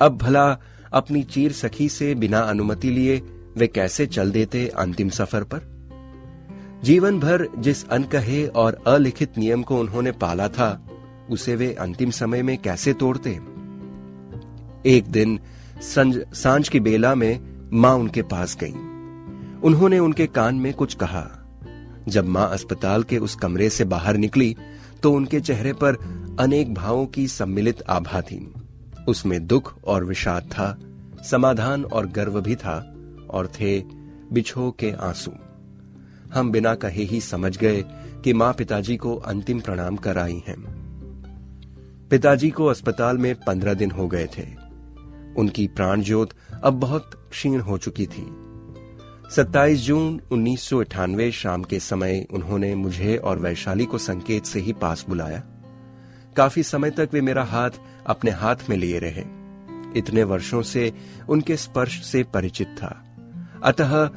अब 0.00 0.16
भला 0.16 0.58
अपनी 0.92 1.22
चीर 1.22 1.52
सखी 1.52 1.88
से 1.88 2.14
बिना 2.14 2.38
अनुमति 2.38 2.90
लिए 2.90 3.22
वे 3.56 3.66
कैसे 3.66 4.06
चल 4.06 4.30
देते 4.30 4.68
अंतिम 4.68 5.08
सफ़र 5.08 5.44
पर? 5.44 5.60
जीवन 6.84 7.20
भर 7.20 7.48
जिस 7.58 7.88
अनकहे 7.88 8.46
और 8.46 8.82
अलिखित 8.86 9.38
नियम 9.38 9.62
को 9.62 9.80
उन्होंने 9.80 10.12
पाला 10.12 10.48
था 10.48 10.86
उसे 11.30 11.54
वे 11.56 11.72
अंतिम 11.74 12.10
समय 12.10 12.42
में 12.42 12.58
कैसे 12.58 12.92
तोड़ते? 12.92 13.30
एक 14.86 15.04
दिन 15.08 15.40
साँझ 15.80 16.68
की 16.68 16.80
बेला 16.80 17.14
में 17.14 17.40
माँ 17.72 17.94
उनके 17.94 18.22
पास 18.22 18.56
गई। 18.60 18.72
उन्होंने 19.60 19.98
उनके 19.98 20.26
कान 20.26 20.54
में 20.54 20.72
कुछ 20.74 20.94
कहा। 20.94 21.26
जब 22.08 22.28
माँ 22.28 22.50
अस्पताल 22.50 23.02
के 23.02 23.18
उस 23.18 23.34
कमरे 23.34 23.70
से 23.70 23.84
बाहर 23.84 24.16
निकली 24.16 24.56
तो 25.02 25.12
उनके 25.12 25.40
चेहरे 25.40 25.72
पर 25.72 25.94
अनेक 26.40 26.74
भावों 26.74 27.06
की 27.06 27.28
सम्मिलित 27.28 27.82
आभा 27.82 28.20
थी। 28.20 28.52
उसमें 29.08 29.46
दुख 29.46 29.84
और 29.84 30.04
विषाद 30.04 30.42
था, 30.42 30.78
समाधान 31.30 31.84
और 31.84 32.06
गर्व 32.06 32.40
भी 32.40 32.56
था, 32.56 32.94
और 33.30 33.46
थे 33.46 33.80
बिछो 34.32 34.70
के 34.70 34.92
आँसू। 34.92 35.32
हम 36.34 36.50
बिना 36.50 36.74
कहे 36.74 37.02
ही 37.02 37.20
समझ 37.20 37.58
गए 37.58 37.84
कि 38.24 38.32
माँ 38.32 38.52
पिताजी 38.52 38.96
को 38.96 39.16
अंतिम 39.16 39.60
प्रणाम 39.60 39.96
कर 39.96 40.18
आई 40.18 40.42
हैं। 40.48 40.79
पिताजी 42.10 42.50
को 42.50 42.66
अस्पताल 42.66 43.18
में 43.18 43.34
पंद्रह 43.34 43.74
दिन 43.74 43.90
हो 43.90 44.08
गए 44.08 44.26
थे। 44.26 44.46
उनकी 45.36 45.66
प्राण 45.66 46.02
ज्योत 46.02 46.30
अब 46.64 46.72
बहुत 46.72 47.28
क्षीण 47.30 47.60
हो 47.60 47.78
चुकी 47.78 48.06
थी। 48.06 48.36
27 49.30 49.80
जून 49.80 50.20
उन्नीस 50.32 50.70
शाम 51.32 51.62
के 51.62 51.80
समय 51.80 52.26
उन्होंने 52.30 52.74
मुझे 52.74 53.16
और 53.16 53.38
वैशाली 53.38 53.84
को 53.84 53.98
संकेत 53.98 54.44
से 54.44 54.60
ही 54.60 54.72
पास 54.72 55.06
बुलाया। 55.08 55.42
काफ़ी 56.36 56.62
समय 56.62 56.90
तक 56.90 57.08
वे 57.12 57.20
मेरा 57.20 57.44
हाथ 57.44 57.70
अपने 58.06 58.30
हाथ 58.30 58.56
में 58.70 58.76
लिए 58.76 58.98
रहे। 58.98 59.24
इतने 59.98 60.22
वर्षों 60.22 60.62
से 60.62 60.92
उनके 61.28 61.56
स्पर्श 61.56 62.04
से 62.04 62.22
परिचित 62.22 62.68
था। 62.68 63.04
अतः 63.64 64.10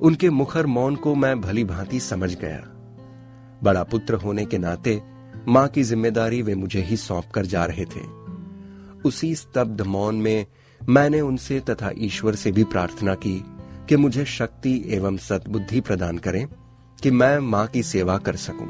उनके 0.00 0.30
मुखर 0.30 0.66
मौन 0.66 0.96
को 0.96 1.14
मैं 1.14 1.40
भली 1.40 1.64
भांति 1.64 2.00
समझ 2.00 2.34
गया। 2.34 2.60
बड़ा 3.62 3.82
पुत्र 3.82 4.14
होने 4.14 4.46
के 4.46 4.58
नाते 4.58 5.02
माँ 5.48 5.68
की 5.68 5.82
ज़िम्मेदारी 5.82 6.42
वे 6.42 6.54
मुझे 6.54 6.80
ही 6.80 6.96
सौंप 6.96 7.24
कर 7.34 7.46
जा 7.46 7.64
रहे 7.64 7.84
थे। 7.84 8.00
उसी 9.04 9.34
स्तब्ध 9.34 9.82
मौन 9.82 10.14
में 10.14 10.46
मैंने 10.88 11.20
उनसे 11.20 11.60
तथा 11.60 11.90
ईश्वर 11.98 12.34
से 12.34 12.52
भी 12.52 12.64
प्रार्थना 12.64 13.14
की 13.14 13.44
कि 13.88 13.96
मुझे 13.96 14.24
शक्ति 14.24 14.84
एवं 14.88 15.16
सद्बुद्धि 15.16 15.80
प्रदान 15.80 16.18
करें 16.18 16.46
कि 17.02 17.10
मैं 17.10 17.38
माँ 17.38 17.66
की 17.66 17.82
सेवा 17.82 18.18
कर 18.18 18.36
सकूँ। 18.36 18.68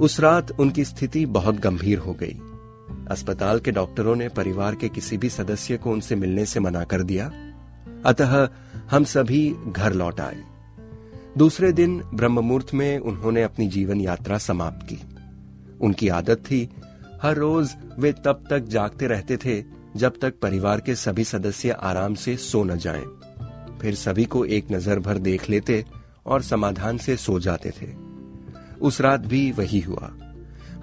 उस 0.00 0.20
रात 0.20 0.60
उनकी 0.60 0.84
स्थिति 0.84 1.26
बहुत 1.26 1.54
गंभीर 1.54 1.98
हो 1.98 2.12
गई। 2.12 2.40
अस्पताल 3.10 3.60
के 3.60 3.70
डॉक्टरों 3.70 4.16
ने 4.16 4.28
परिवार 4.28 4.74
के 4.74 4.88
किसी 4.88 5.18
भी 5.18 5.28
सदस्य 5.28 5.76
को 5.76 5.90
उनसे 5.90 6.16
मिलने 6.16 6.46
से 6.46 6.60
मना 6.60 6.84
कर 6.84 7.02
दिया। 7.02 7.32
अतः 8.06 8.48
हम 8.90 9.04
सभी 9.04 9.56
घर 9.68 9.92
लौट 9.92 10.20
आए। 10.20 10.42
दूसरे 11.38 11.72
दिन 11.72 12.02
ब्रह्ममुहूर्त 12.14 12.74
में 12.74 12.98
उन्होंने 12.98 13.42
अपनी 13.42 13.68
जीवन 13.68 14.00
यात्रा 14.00 14.38
समाप्त 14.38 14.86
की। 14.86 15.09
उनकी 15.80 16.08
आदत 16.08 16.38
थी। 16.38 16.68
हर 17.22 17.36
रोज 17.36 17.70
वे 17.98 18.12
तब 18.12 18.44
तक 18.50 18.60
जागते 18.60 19.06
रहते 19.06 19.36
थे, 19.36 19.64
जब 19.96 20.18
तक 20.22 20.38
परिवार 20.38 20.80
के 20.80 20.94
सभी 20.94 21.24
सदस्य 21.24 21.70
आराम 21.70 22.14
से 22.14 22.36
सो 22.36 22.64
न 22.64 22.76
जाएँ। 22.76 23.06
फिर 23.80 23.94
सभी 23.94 24.24
को 24.24 24.44
एक 24.44 24.70
नज़र 24.72 24.98
भर 24.98 25.18
देख 25.18 25.50
लेते 25.50 25.84
और 26.26 26.42
समाधान 26.42 26.98
से 26.98 27.16
सो 27.16 27.38
जाते 27.40 27.70
थे। 27.70 27.88
उस 28.80 29.00
रात 29.00 29.20
भी 29.20 29.50
वही 29.52 29.80
हुआ। 29.80 30.12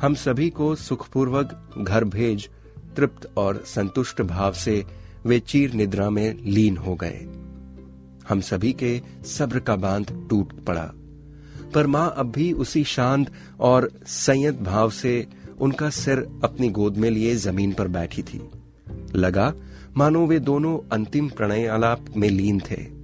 हम 0.01 0.13
सभी 0.13 0.49
को 0.49 0.75
सुखपूर्वक 0.75 1.73
घर 1.77 2.03
भेज, 2.03 2.49
तृप्त 2.95 3.31
और 3.37 3.63
संतुष्ट 3.65 4.21
भाव 4.21 4.53
से 4.53 4.83
वे 5.25 5.39
चीर 5.39 5.73
निद्रा 5.73 6.09
में 6.09 6.43
लीन 6.43 6.77
हो 6.77 6.95
गए। 6.95 7.25
हम 8.29 8.41
सभी 8.41 8.73
के 8.73 9.01
सब्र 9.25 9.59
का 9.59 9.75
बाँध 9.75 10.27
टूट 10.29 10.53
पड़ा। 10.65 10.91
पर 11.73 11.87
माँ 11.87 12.13
अब 12.17 12.31
भी 12.31 12.51
उसी 12.53 12.83
शांत 12.83 13.31
और 13.59 13.91
संयत 14.07 14.61
भाव 14.61 14.89
से 14.89 15.27
उनका 15.59 15.89
सिर 15.89 16.17
अपनी 16.43 16.69
गोद 16.69 16.97
में 16.97 17.09
लिए 17.11 17.35
ज़मीन 17.35 17.73
पर 17.73 17.87
बैठी 17.87 18.23
थी। 18.23 18.49
लगा, 19.15 19.53
मानो 19.97 20.25
वे 20.25 20.39
दोनों 20.39 20.89
अंतिम 20.91 21.29
प्रणय 21.29 21.67
आलाप 21.67 22.05
में 22.17 22.29
लीन 22.29 22.59
थे। 22.59 22.97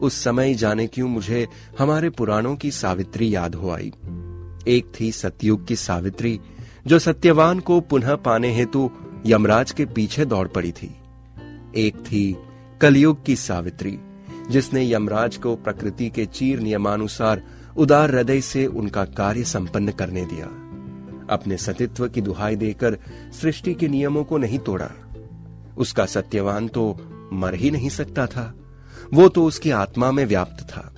उस 0.00 0.24
समय 0.24 0.54
जाने 0.54 0.86
क्यों 0.86 1.08
मुझे 1.08 1.46
हमारे 1.78 2.10
पुराणों 2.10 2.56
की 2.56 2.70
सावित्री 2.70 3.34
याद 3.34 3.54
हो 3.54 3.70
आई। 3.70 3.92
एक 4.68 4.92
थी 5.00 5.12
सतयुग 5.12 5.66
की 5.66 5.76
सावित्री, 5.76 6.40
जो 6.86 6.98
सत्यवान 6.98 7.60
को 7.60 7.80
पुनः 7.80 8.14
पाने 8.14 8.54
हेतु 8.54 8.90
यमराज 9.26 9.72
के 9.72 9.84
पीछे 9.84 10.24
दौड़ 10.24 10.48
पड़ी 10.48 10.72
थी। 10.72 10.96
एक 11.76 11.96
थी 11.96 12.36
कलयुग 12.80 13.24
की 13.24 13.36
सावित्री, 13.36 13.98
जिसने 14.50 14.92
यमराज 14.92 15.36
को 15.36 15.56
प्रकृति 15.56 16.10
के 16.10 16.26
चीर 16.26 16.60
नियमानुसार 16.60 17.42
उदार 17.78 18.10
हृदय 18.10 18.40
से 18.40 18.66
उनका 18.66 19.04
कार्य 19.04 19.44
संपन्न 19.44 19.92
करने 19.92 20.24
दिया। 20.24 20.46
अपने 21.34 21.56
सतित्व 21.56 22.08
की 22.08 22.20
दुहाई 22.20 22.56
देकर 22.56 22.98
सृष्टि 23.40 23.74
के 23.74 23.88
नियमों 23.88 24.24
को 24.24 24.38
नहीं 24.38 24.58
तोड़ा। 24.58 24.90
उसका 25.78 26.06
सत्यवान 26.06 26.68
तो 26.68 27.00
मर 27.32 27.54
ही 27.54 27.70
नहीं 27.70 27.88
सकता 27.88 28.26
था। 28.26 28.54
वो 29.12 29.28
तो 29.28 29.44
उसकी 29.44 29.70
आत्मा 29.70 30.12
में 30.12 30.26
व्याप्त 30.26 30.64
था। 30.64 30.94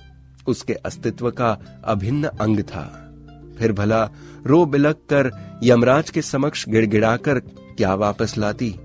उसके 0.47 0.73
अस्तित्व 0.73 1.31
का 1.31 1.81
अभिन्न 1.83 2.27
अंग 2.27 2.59
था। 2.59 3.13
फिर 3.59 3.73
भला 3.73 4.09
रो 4.45 4.65
बिलक 4.65 4.95
कर 4.95 5.31
यमराज 5.63 6.09
के 6.09 6.21
समक्ष 6.21 6.69
गिड़गिड़ाकर 6.69 7.39
क्या 7.39 7.93
वापस 7.93 8.37
लाती? 8.37 8.75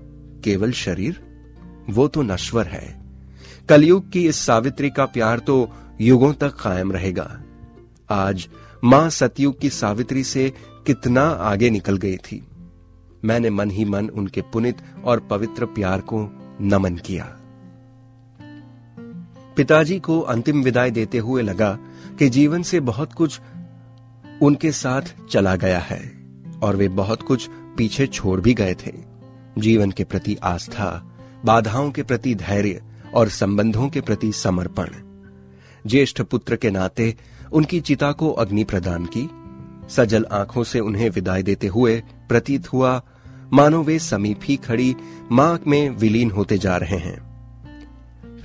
केवल 0.43 0.71
शरीर? 0.71 1.21
वो 1.89 2.07
तो 2.07 2.21
नश्वर 2.21 2.65
है। 2.65 3.01
कलयुग 3.69 4.11
की 4.11 4.27
इस 4.27 4.35
सावित्री 4.35 4.89
का 4.89 5.05
प्यार 5.05 5.39
तो 5.39 5.71
युगों 6.01 6.33
तक 6.33 6.53
कायम 6.53 6.91
रहेगा। 6.91 7.41
आज 8.09 8.47
माँ 8.83 9.09
सतयुग 9.09 9.59
की 9.59 9.69
सावित्री 9.69 10.23
से 10.23 10.53
कितना 10.87 11.21
आगे 11.21 11.69
निकल 11.69 11.97
गई 11.97 12.17
थी। 12.17 12.47
मैंने 13.25 13.49
मन 13.49 13.71
ही 13.71 13.85
मन 13.85 14.09
उनके 14.09 14.41
पुनित 14.41 14.77
और 15.03 15.19
पवित्र 15.19 15.65
प्यार 15.65 16.01
को 16.01 16.29
नमन 16.61 16.95
किया। 16.95 17.25
पिताजी 19.57 19.99
को 19.99 20.19
अंतिम 20.19 20.63
विदाई 20.63 20.91
देते 20.91 21.17
हुए 21.17 21.41
लगा 21.41 21.79
कि 22.19 22.29
जीवन 22.29 22.63
से 22.63 22.79
बहुत 22.79 23.13
कुछ 23.13 23.39
उनके 24.41 24.71
साथ 24.71 25.01
चला 25.29 25.55
गया 25.55 25.79
है 25.79 26.27
और 26.63 26.75
वे 26.75 26.87
बहुत 26.87 27.21
कुछ 27.21 27.49
पीछे 27.77 28.07
छोड़ 28.07 28.41
भी 28.41 28.53
गए 28.53 28.75
थे। 28.85 28.93
जीवन 29.57 29.91
के 29.91 30.03
प्रति 30.03 30.37
आस्था, 30.43 31.17
बाधाओं 31.45 31.91
के 31.91 32.03
प्रति 32.03 32.35
धैर्य 32.35 32.83
और 33.13 33.29
संबंधों 33.29 33.89
के 33.89 34.01
प्रति 34.01 34.31
समर्पण। 34.31 34.89
ज्येष्ठ 35.87 36.21
पुत्र 36.21 36.55
के 36.55 36.71
नाते 36.71 37.15
उनकी 37.53 37.81
चिता 37.81 38.11
को 38.11 38.31
अग्नि 38.31 38.63
प्रदान 38.63 39.07
की। 39.17 39.29
सजल 39.89 40.25
आँखों 40.31 40.63
से 40.63 40.79
उन्हें 40.79 41.09
विदाई 41.09 41.43
देते 41.43 41.67
हुए 41.67 42.03
प्रतीत 42.29 42.73
हुआ, 42.73 43.01
मानो 43.53 43.83
वे 43.83 43.99
समीप 43.99 44.39
ही 44.43 44.55
खड़ी 44.55 44.95
माँ 45.31 45.59
में 45.67 45.89
विलीन 45.89 46.31
होते 46.31 46.57
जा 46.57 46.77
रहे 46.77 46.97
हैं। 46.97 47.25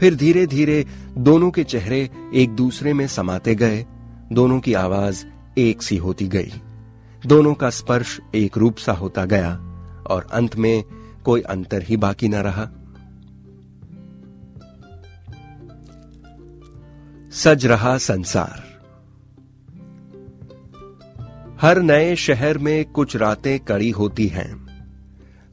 फिर 0.01 0.15
धीरे 0.15 0.47
धीरे 0.47 0.87
दोनों 1.19 1.51
के 1.51 1.65
चेहरे 1.65 2.11
एक 2.35 2.51
दूसरे 2.51 2.93
में 2.93 3.07
समाते 3.07 3.55
गए। 3.55 3.87
दोनों 4.33 4.61
की 4.61 4.75
आवाज़ 4.75 5.25
एक 5.59 5.83
सी 5.83 5.97
होती 5.97 6.29
गई। 6.29 6.53
दोनों 7.27 7.55
का 7.55 7.71
स्पर्श 7.71 8.21
एक 8.35 8.59
रूप 8.59 8.77
सा 8.77 8.93
होता 8.93 9.25
गया 9.25 9.55
और 10.11 10.27
अंत 10.33 10.57
में 10.57 10.85
कोई 11.25 11.41
अंतर 11.41 11.83
ही 11.83 11.97
बाकी 11.97 12.29
न 12.29 12.35
रहा। 12.35 12.71
सज 17.33 17.67
रहा 17.67 17.99
संसार। 17.99 18.70
हर 21.61 21.83
नए 21.83 22.17
शहर 22.17 22.59
में 22.59 22.85
कुछ 22.85 23.17
रातें 23.17 23.61
कड़ी 23.61 23.91
होती 23.91 24.27
हैं। 24.27 24.67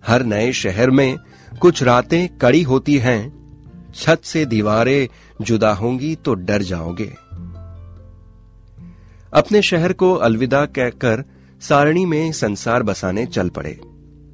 हर 0.07 0.23
नए 0.23 0.53
शहर 0.53 0.91
में 0.91 1.17
कुछ 1.61 1.83
रातें 1.83 2.37
कड़ी 2.37 2.61
होती 2.61 2.97
हैं। 2.97 3.37
छत 3.95 4.21
से 4.23 4.45
दीवारें 4.45 5.07
जुदा 5.41 5.73
होंगी 5.73 6.15
तो 6.15 6.33
डर 6.33 6.61
जाओगे। 6.61 7.13
अपने 9.33 9.61
शहर 9.61 9.93
को 9.93 10.13
अलविदा 10.13 10.65
कहकर 10.65 11.23
सारणी 11.61 12.05
में 12.05 12.31
संसार 12.31 12.83
बसाने 12.83 13.25
चल 13.25 13.49
पड़े। 13.49 13.81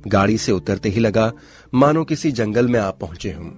गाड़ी 0.08 0.38
से 0.38 0.52
उतरते 0.52 0.90
ही 0.90 1.00
लगा, 1.00 1.34
मानो 1.74 2.04
किसी 2.04 2.32
जंगल 2.32 2.68
में 2.68 2.80
आप 2.80 3.00
पहुँचे 3.00 3.32
हूँ। 3.32 3.52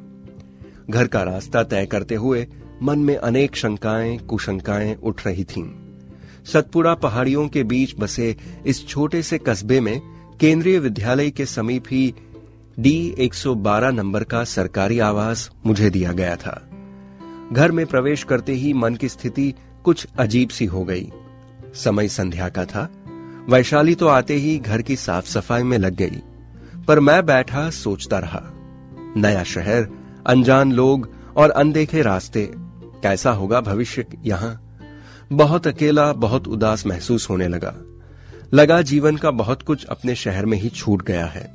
घर 0.89 1.07
का 1.07 1.23
रास्ता 1.23 1.63
तय 1.63 1.85
करते 1.85 2.15
हुए 2.15 2.47
मन 2.83 2.99
में 2.99 3.17
अनेक 3.17 3.55
शंकाएँ, 3.55 4.17
कुशंकाएँ 4.17 4.95
उठ 4.95 5.25
रही 5.25 5.43
थीं। 5.43 5.84
सतपुड़ा 6.53 6.93
पहाड़ियों 6.93 7.47
के 7.47 7.63
बीच 7.63 7.95
बसे 7.99 8.35
इस 8.65 8.87
छोटे 8.87 9.21
से 9.21 9.37
कस्बे 9.37 9.79
में 9.79 9.99
केंद्रीय 10.39 10.79
विद्यालय 10.79 11.29
के 11.29 11.45
समीप 11.45 11.83
ही 11.91 12.13
डी 12.79 13.15
112 13.19 13.91
नंबर 13.91 14.23
का 14.23 14.43
सरकारी 14.43 14.99
आवास 14.99 15.49
मुझे 15.65 15.89
दिया 15.89 16.11
गया 16.11 16.35
था। 16.35 16.69
घर 17.53 17.71
में 17.71 17.85
प्रवेश 17.85 18.23
करते 18.23 18.53
ही 18.53 18.73
मन 18.73 18.95
की 18.95 19.09
स्थिति 19.09 19.53
कुछ 19.83 20.07
अजीब 20.19 20.49
सी 20.49 20.65
हो 20.65 20.83
गई। 20.83 21.11
समय 21.75 22.07
संध्या 22.07 22.49
का 22.49 22.65
था। 22.65 22.89
वैशाली 23.49 23.95
तो 23.95 24.07
आते 24.07 24.33
ही 24.33 24.57
घर 24.57 24.81
की 24.81 24.95
साफ़ 24.95 25.25
सफ़ाई 25.25 25.63
में 25.63 25.77
लग 25.77 25.95
गई, 25.95 26.21
पर 26.87 26.99
मैं 26.99 27.25
बैठा 27.25 27.69
सोचता 27.69 28.19
रहा। 28.19 28.41
नया 29.17 29.43
शहर, 29.43 29.87
अनजान 30.27 30.71
लोग 30.71 31.09
और 31.37 31.49
अनदेखे 31.49 32.01
रास्ते, 32.01 32.49
कैसा 33.03 33.31
होगा 33.31 33.61
भविष्य 33.61 34.05
यहाँ? 34.23 34.61
बहुत 35.33 35.67
अकेला, 35.67 36.13
बहुत 36.13 36.47
उदास 36.47 36.85
महसूस 36.85 37.29
होने 37.29 37.47
लगा। 37.47 37.75
लगा 38.53 38.81
जीवन 38.81 39.17
का 39.17 39.31
बहुत 39.31 39.61
कुछ 39.61 39.85
अपने 39.85 40.15
शहर 40.15 40.45
में 40.45 40.57
ही 40.57 40.69
छूट 40.69 41.01
गया 41.01 41.25
है। 41.25 41.53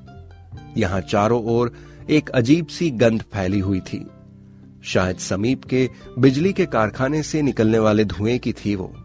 यहाँ 0.76 1.00
चारों 1.00 1.44
ओर 1.44 1.72
एक 2.10 2.28
अजीब 2.28 2.66
सी 2.66 2.90
गंध 2.90 3.22
फैली 3.22 3.58
हुई 3.58 3.80
थी। 3.80 4.06
शायद 4.82 5.18
समीप 5.18 5.64
के 5.64 5.90
बिजली 6.18 6.52
के 6.52 6.66
कारखाने 6.66 7.22
से 7.22 7.42
निकलने 7.42 7.78
वाले 7.78 8.04
धुएँ 8.04 8.38
की 8.38 8.52
थी 8.52 8.74
वो। 8.74 8.96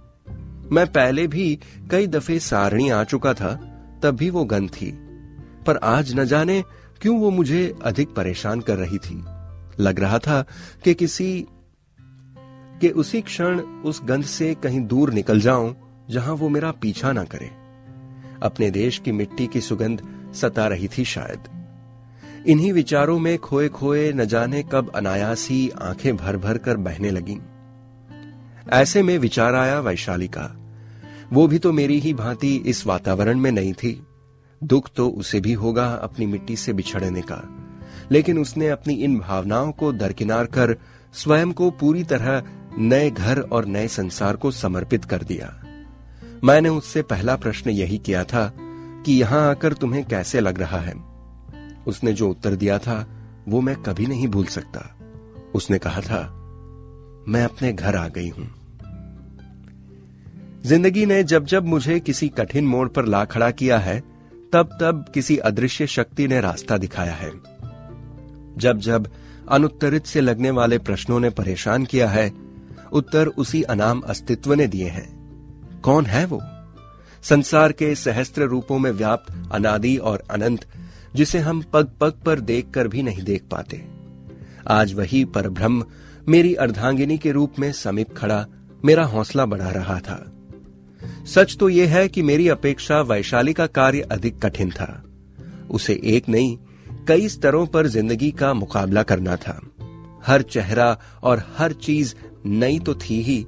मैं 0.71 0.87
पहले 0.87 1.27
भी 1.27 1.59
कई 1.91 2.07
दफे 2.07 2.39
सारणी 2.39 2.89
आ 2.89 3.03
चुका 3.03 3.33
था, 3.33 3.53
तब 4.03 4.11
भी 4.11 4.29
वो 4.29 4.45
गंध 4.45 4.69
थी। 4.69 4.91
पर 5.67 5.77
आज 5.77 6.15
न 6.15 6.25
जाने 6.25 6.63
क्यों 7.01 7.19
वो 7.19 7.31
मुझे 7.31 7.75
अधिक 7.83 8.09
परेशान 8.09 8.59
कर 8.59 8.75
रही 8.75 8.97
थी। 8.97 9.25
लग 9.79 9.99
रहा 9.99 10.19
था 10.19 10.45
कि 10.83 10.93
किसी 10.93 11.45
के 12.81 12.89
उसी 12.89 13.21
क्षण 13.21 13.59
उस 13.59 14.01
गंध 14.05 14.25
से 14.25 14.53
कहीं 14.53 14.81
दूर 14.81 15.13
निकल 15.13 15.39
जाऊँ, 15.39 15.75
जहाँ 16.09 16.33
वो 16.33 16.49
मेरा 16.49 16.71
पीछा 16.71 17.11
ना 17.11 17.23
करे। 17.23 17.51
अपने 18.43 18.71
देश 18.71 18.97
की 18.97 19.11
मिट्टी 19.11 19.47
की 19.47 19.61
सुगंध 19.61 20.01
सता 20.33 20.67
रही 20.67 20.87
थी 20.87 21.05
शायद। 21.05 21.39
इन्हीं 22.47 22.73
विचारों 22.73 23.19
में 23.19 23.37
खोए 23.37 23.69
खोए 23.69 24.13
न 24.13 24.25
जाने 24.25 24.63
कब 24.63 24.91
अनायास 24.95 25.49
ही 25.49 25.69
आँखें 25.69 26.17
भर 26.17 26.37
भर 26.37 26.57
कर 26.57 26.77
बहने 26.77 27.11
लगी। 27.11 27.37
ऐसे 28.69 29.03
में 29.03 29.17
विचार 29.17 29.55
आया 29.55 29.79
वैशाली 29.79 30.27
का। 30.27 30.57
वो 31.33 31.47
भी 31.47 31.59
तो 31.59 31.73
मेरी 31.73 31.99
ही 31.99 32.13
भांति 32.13 32.55
इस 32.55 32.87
वातावरण 32.87 33.39
में 33.39 33.51
नहीं 33.51 33.73
थी। 33.73 34.03
दुख 34.63 34.89
तो 34.95 35.09
उसे 35.09 35.39
भी 35.39 35.53
होगा 35.53 35.87
अपनी 35.87 36.25
मिट्टी 36.25 36.55
से 36.55 36.73
बिछड़ने 36.73 37.21
का। 37.21 37.61
लेकिन 38.11 38.39
उसने 38.39 38.67
अपनी 38.67 38.93
इन 38.93 39.19
भावनाओं 39.19 39.71
को 39.71 39.91
दरकिनार 39.91 40.45
कर 40.45 40.77
स्वयं 41.13 41.51
को 41.51 41.71
पूरी 41.71 42.03
तरह 42.03 42.43
नए 42.79 43.11
घर 43.11 43.39
और 43.39 43.65
नए 43.65 43.87
संसार 43.87 44.35
को 44.35 44.51
समर्पित 44.51 45.05
कर 45.05 45.23
दिया। 45.23 45.61
मैंने 46.43 46.69
उससे 46.69 47.01
पहला 47.01 47.35
प्रश्न 47.35 47.69
यही 47.69 47.97
किया 47.97 48.23
था 48.23 48.53
कि 49.05 49.19
यहाँ 49.19 49.49
आकर 49.49 49.73
तुम्हें 49.73 50.05
कैसे 50.05 50.39
लग 50.39 50.59
रहा 50.59 50.79
है? 50.79 50.93
उसने 51.87 52.13
जो 52.13 52.29
उत्तर 52.29 52.55
दिया 52.55 52.79
था, 52.79 53.07
वो 53.47 53.61
मैं 53.61 53.75
कभी 53.75 54.05
नहीं 54.05 54.27
भूल 54.27 54.45
सकता। 54.45 54.97
उसने 55.55 55.77
कहा 55.77 56.01
था, 56.01 56.21
मैं 57.27 57.43
अपने 57.43 57.73
घर 57.73 57.95
आ 57.95 58.07
गई 58.07 58.29
हूँ। 58.29 58.51
ज़िंदगी 60.65 61.05
ने 61.05 61.23
जब 61.23 61.45
जब 61.45 61.65
मुझे 61.65 61.99
किसी 61.99 62.29
कठिन 62.29 62.67
मोड़ 62.67 62.87
पर 62.89 63.05
ला 63.05 63.25
खड़ा 63.25 63.51
किया 63.51 63.77
है, 63.77 64.03
तब 64.53 64.77
तब 64.81 65.05
किसी 65.13 65.37
अदृश्य 65.37 65.87
शक्ति 65.87 66.27
ने 66.27 66.41
रास्ता 66.41 66.77
दिखाया 66.77 67.13
है। 67.13 67.31
जब 68.57 68.77
जब 68.77 69.11
अनुत्तरित 69.49 70.05
से 70.05 70.21
लगने 70.21 70.51
वाले 70.51 70.77
प्रश्नों 70.77 71.19
ने 71.19 71.29
परेशान 71.29 71.85
किया 71.85 72.09
है 72.09 72.44
उत्तर 72.95 73.27
उसी 73.27 73.61
अनाम 73.61 73.99
अस्तित्व 73.99 74.53
ने 74.53 74.67
दिए 74.67 74.87
हैं। 74.87 75.81
कौन 75.81 76.05
है 76.05 76.25
वो? 76.25 76.41
संसार 77.23 77.71
के 77.71 77.95
सहस्त्र 77.95 78.43
रूपों 78.43 78.79
में 78.79 78.91
व्याप्त 78.91 79.51
अनादि 79.51 79.97
और 79.97 80.23
अनंत, 80.31 80.65
जिसे 81.15 81.39
हम 81.39 81.61
पग 81.61 81.91
पग 82.01 82.13
पर 82.25 82.39
देखकर 82.39 82.87
भी 82.87 83.03
नहीं 83.03 83.23
देख 83.23 83.43
पाते। 83.51 83.85
आज 84.67 84.93
वही 84.93 85.25
परब्रह्म 85.25 85.85
मेरी 86.27 86.53
अर्धांगिनी 86.55 87.17
के 87.17 87.31
रूप 87.31 87.53
में 87.59 87.71
समीप 87.71 88.17
खड़ा, 88.17 88.45
मेरा 88.85 89.05
हौसला 89.05 89.45
बढ़ा 89.45 89.69
रहा 89.69 89.99
था। 89.99 90.31
सच 91.25 91.57
तो 91.59 91.69
यह 91.69 91.97
है 91.97 92.07
कि 92.07 92.21
मेरी 92.21 92.47
अपेक्षा 92.47 93.01
वैशाली 93.01 93.53
का 93.53 93.67
कार्य 93.67 94.01
अधिक 94.01 94.45
कठिन 94.45 94.71
था। 94.71 95.03
उसे 95.71 96.01
एक 96.03 96.29
नहीं, 96.29 96.57
कई 97.07 97.29
स्तरों 97.29 97.65
पर 97.65 97.87
ज़िंदगी 97.87 98.31
का 98.31 98.53
मुकाबला 98.53 99.03
करना 99.03 99.35
था। 99.35 99.61
हर 100.27 100.41
चेहरा 100.41 100.99
और 101.23 101.43
हर 101.57 101.71
चीज़ 101.71 102.15
नई 102.45 102.79
तो 102.79 102.95
थी 102.95 103.21
ही। 103.21 103.45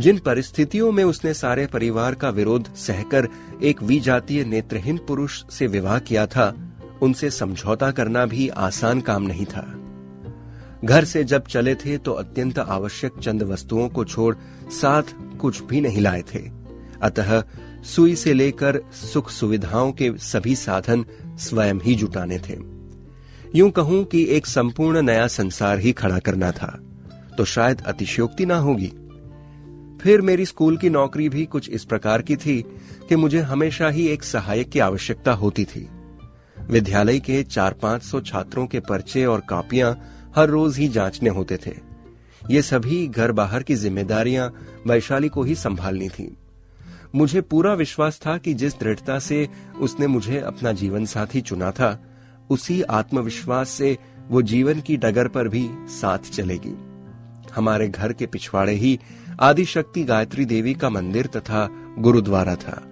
जिन 0.00 0.18
परिस्थितियों 0.18 0.92
में 0.92 1.04
उसने 1.04 1.34
सारे 1.34 1.66
परिवार 1.66 2.14
का 2.14 2.30
विरोध 2.30 2.74
सहकर 2.74 3.28
एक 3.62 3.82
विजातीय 3.82 4.44
नेत्रहीन 4.44 4.98
पुरुष 4.98 5.44
से 5.50 5.66
विवाह 5.66 5.98
किया 5.98 6.26
था, 6.26 6.54
उनसे 7.02 7.30
समझौता 7.30 7.90
करना 7.90 8.26
भी 8.26 8.48
आसान 8.48 9.00
काम 9.00 9.22
नहीं 9.22 9.44
था। 9.44 9.72
घर 10.84 11.04
से 11.04 11.24
जब 11.24 11.46
चले 11.46 11.74
थे 11.74 11.98
तो 11.98 12.12
अत्यंत 12.12 12.58
आवश्यक 12.58 13.12
चंद 13.22 13.42
वस्तुओं 13.42 13.88
को 13.88 14.04
छोड़ 14.04 14.36
साथ 14.70 15.02
कुछ 15.38 15.62
भी 15.62 15.80
नहीं 15.80 16.00
लाए 16.00 16.22
थे। 16.34 16.50
अतः 17.02 17.42
सुई 17.84 18.16
से 18.16 18.34
लेकर 18.34 18.80
सुख 19.12 19.30
सुविधाओं 19.30 19.92
के 19.92 20.12
सभी 20.18 20.56
साधन 20.56 21.04
स्वयं 21.26 21.74
ही 21.74 21.94
जुटाने 21.94 22.38
थे। 22.38 22.75
यूँ 23.56 23.70
कहूँ 23.70 24.02
कि 24.04 24.22
एक 24.30 24.46
संपूर्ण 24.46 25.02
नया 25.02 25.26
संसार 25.26 25.78
ही 25.78 25.92
खड़ा 25.92 26.18
करना 26.18 26.50
था 26.52 26.66
तो 27.38 27.44
शायद 27.44 27.82
अतिशयोक्ति 27.86 28.46
ना 28.46 28.56
होगी। 28.56 28.88
फिर 30.00 30.20
मेरी 30.20 30.44
स्कूल 30.46 30.76
की 30.76 30.88
नौकरी 30.90 31.28
भी 31.28 31.44
कुछ 31.44 31.68
इस 31.70 31.84
प्रकार 31.84 32.22
की 32.22 32.36
थी 32.36 32.60
कि 33.08 33.16
मुझे 33.16 33.40
हमेशा 33.40 33.88
ही 33.88 34.06
एक 34.06 34.24
सहायक 34.24 34.68
की 34.70 34.78
आवश्यकता 34.78 35.32
होती 35.32 35.64
थी। 35.64 35.88
विद्यालय 36.70 37.18
के 37.18 37.42
चार 37.42 37.72
पाँच 37.72 38.02
सौ 38.02 38.20
छात्रों 38.20 38.66
के 38.66 38.80
पर्चे 38.80 39.24
और 39.24 39.42
कापियाँ 39.48 39.94
हर 40.36 40.48
रोज 40.48 40.78
ही 40.78 40.88
जांचने 40.88 41.30
होते 41.30 41.56
थे। 41.56 41.74
ये 42.50 42.62
सभी 42.62 43.06
घर 43.06 43.32
बाहर 43.32 43.62
की 43.62 43.74
जिम्मेदारियाँ 43.74 44.52
वैशाली 44.86 45.28
को 45.28 45.42
ही 45.42 45.54
संभालनी 45.54 46.08
थी। 46.08 46.36
मुझे 47.14 47.40
पूरा 47.40 47.72
विश्वास 47.74 48.20
था 48.26 48.36
कि 48.38 48.54
जिस 48.54 48.78
दृढ़ता 48.80 49.18
से 49.18 49.48
उसने 49.80 50.06
मुझे 50.06 50.38
अपना 50.40 50.72
जीवन 50.72 51.04
साथी 51.04 51.40
चुना 51.40 51.70
था 51.70 51.90
उसी 52.50 52.82
आत्मविश्वास 52.82 53.68
से 53.68 53.98
वो 54.28 54.42
जीवन 54.42 54.80
की 54.80 54.96
डगर 54.96 55.28
पर 55.28 55.48
भी 55.48 55.70
साथ 55.72 56.18
चलेगी। 56.18 56.74
हमारे 57.54 57.88
घर 57.88 58.12
के 58.12 58.26
पिछवाड़े 58.26 58.72
ही 58.72 59.00
आदिशक्ति 59.40 60.04
गायत्री 60.04 60.44
देवी 60.44 60.74
का 60.74 60.90
मंदिर 60.90 61.26
तथा 61.26 61.68
गुरुद्वारा 61.98 62.56
था। 62.56 62.82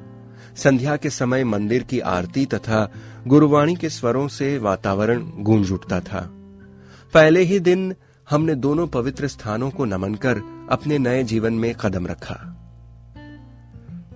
संध्या 0.56 0.96
के 0.96 1.11
समय 1.11 1.44
मंदिर 1.44 1.82
की 1.82 2.00
आरती 2.00 2.46
तथा 2.46 2.92
गुरुवाणी 3.26 3.76
के 3.76 3.88
स्वरों 3.88 4.28
से 4.28 4.58
वातावरण 4.58 5.30
गूंज 5.38 5.73
उठता 5.73 6.00
था। 6.00 6.30
पहले 7.14 7.40
ही 7.40 7.61
दिन 7.61 7.94
हमने 8.30 8.54
दोनों 8.54 8.87
पवित्र 8.87 9.28
स्थानों 9.28 9.70
को 9.70 9.84
नमन 9.84 10.14
कर 10.14 10.66
अपने 10.70 10.99
नए 10.99 11.25
जीवन 11.25 11.54
में 11.54 11.75
कदम 11.75 12.06
रखा। 12.06 12.50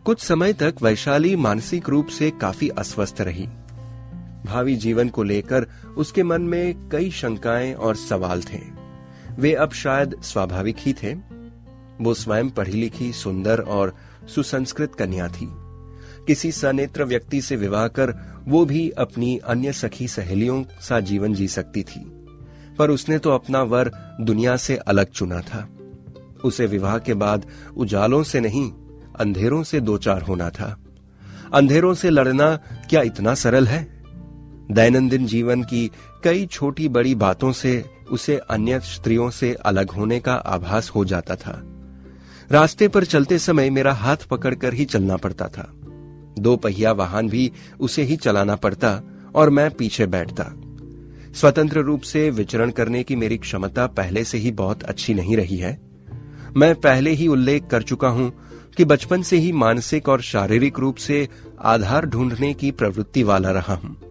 कुछ 0.05 0.21
समय 0.21 0.53
तक 0.53 0.75
वैशाली 0.83 1.37
मानसिक 1.37 1.89
रूप 1.89 2.07
से 2.07 2.31
काफ़ी 2.31 2.69
अस्वस्थ 2.69 3.17
रही। 3.21 3.49
भावी 4.47 4.77
जीवन 4.77 5.09
को 5.09 5.23
लेकर 5.23 5.67
उसके 5.97 6.23
मन 6.23 6.43
में 6.43 6.89
कई 6.89 7.11
शंकाएँ 7.11 7.75
और 7.75 7.97
सवाल 7.97 8.43
थे। 8.43 8.61
वे 9.39 9.55
अब 9.55 9.73
शायद 9.73 10.17
स्वाभाविक 10.23 10.77
ही 10.79 10.93
थे। 10.93 11.15
वो 12.01 12.15
स्वयं 12.15 12.51
पढ़ी 12.51 12.73
लिखी, 12.73 13.13
सुंदर 13.13 13.61
और 13.61 13.95
सुसंस्कृत 14.35 14.95
कन्या 14.95 15.29
थी। 15.29 15.49
किसी 16.27 16.53
सनेत्र 16.53 17.05
व्यक्ति 17.05 17.41
से 17.41 17.57
विवाह 17.57 17.89
कर 17.89 18.15
वो 18.49 18.65
भी 18.65 18.91
अपनी 18.91 19.39
अन्य 19.39 19.73
सखी 19.73 20.09
सहेलियों 20.09 20.65
सा 20.81 21.01
जीवन 21.01 21.35
जी 21.35 21.49
सकती 21.49 21.83
थी। 21.83 22.27
पर 22.79 22.91
उसने 22.91 23.19
तो 23.19 23.31
अपना 23.31 23.63
वर 23.63 23.93
दुनिया 24.21 24.57
से 24.57 24.77
अलग 24.77 25.07
चुना 25.07 25.41
था। 25.41 25.69
उसे 26.45 26.67
विवाह 26.67 26.99
के 26.99 27.15
बाद 27.15 27.47
उजालों 27.77 28.23
से 28.23 28.41
नहीं, 28.41 28.73
अंधेरों 29.21 29.63
से 29.63 29.81
दो 29.81 29.99
चार 29.99 30.23
होना 30.23 30.51
था। 30.51 30.79
अंधेरों 31.55 31.95
से 31.95 32.11
लड़ना 32.11 32.57
क्या 32.91 33.03
इतना 33.03 33.35
सरल 33.35 33.67
है? 33.67 33.98
दैनंदिन 34.71 35.27
जीवन 35.27 35.63
की 35.63 35.91
कई 36.25 36.47
छोटी 36.47 36.89
बड़ी 36.89 37.15
बातों 37.15 37.53
से 37.53 37.85
उसे 38.11 38.37
अन्य 38.37 38.81
स्त्रियों 38.81 39.31
से 39.31 39.55
अलग 39.55 39.91
होने 39.91 40.21
का 40.21 40.35
आभास 40.35 40.91
हो 40.91 41.05
जाता 41.05 41.37
था। 41.37 41.63
रास्ते 42.53 42.89
पर 42.89 43.05
चलते 43.05 43.39
समय 43.39 43.71
मेरा 43.71 43.93
हाथ 43.93 44.17
पकड़कर 44.17 44.75
ही 44.75 44.85
चलना 44.85 45.17
पड़ता 45.17 45.49
था। 45.49 45.73
दो 46.39 46.57
पहिया 46.57 46.93
वाहन 46.93 47.29
भी 47.29 47.53
उसे 47.81 48.03
ही 48.03 48.17
चलाना 48.17 48.57
पड़ता 48.57 49.01
और 49.35 49.51
मैं 49.51 49.71
पीछे 49.71 50.07
बैठता। 50.07 50.45
स्वतंत्र 51.35 51.81
रूप 51.81 52.01
से 52.01 52.31
विचरण 52.31 52.71
करने 52.71 53.03
की 53.03 53.17
मेरी 53.17 53.39
क्षमता 53.39 53.87
पहले 53.87 54.25
से 54.25 54.39
ही 54.39 54.51
बहुत 54.53 54.83
अच्छी 54.83 55.15
नहीं 55.15 55.37
रही 55.37 55.57
है। 55.57 55.81
मैं 56.57 56.75
पहले 56.75 57.11
ही 57.11 57.27
उल्लेख 57.29 57.67
कर 57.67 57.83
चुका 57.83 58.09
हूँ 58.09 58.33
कि 58.77 58.85
बचपन 58.85 59.23
से 59.23 59.37
ही 59.37 59.53
मानसिक 59.53 60.09
और 60.09 60.21
शारीरिक 60.21 60.79
रूप 60.79 60.97
से 60.97 61.29
आधार 61.61 62.07
ढूँढने 62.07 62.55
की 62.55 62.71
प्रवृत्ति 62.71 63.23
वाला 63.23 63.51
रहा 63.51 63.75
हूँ। 63.75 64.08